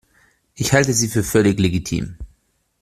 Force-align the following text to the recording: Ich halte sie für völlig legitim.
Ich 0.55 0.73
halte 0.73 0.93
sie 0.93 1.07
für 1.09 1.23
völlig 1.23 1.59
legitim. 1.59 2.17